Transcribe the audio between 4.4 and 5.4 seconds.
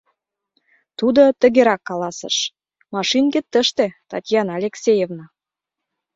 Алексеевна.